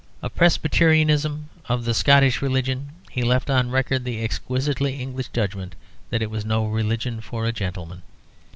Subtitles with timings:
[0.23, 5.75] Of Presbyterianism, of the Scottish religion, he left on record the exquisitely English judgment
[6.09, 8.01] that it was "no religion for a gentleman."